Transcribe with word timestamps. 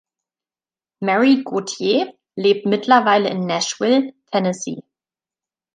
Mary 1.03 1.43
Gauthier 1.43 2.11
lebt 2.35 2.65
mittlerweile 2.65 3.29
in 3.29 3.45
Nashville, 3.45 4.11
Tennessee. 4.31 4.81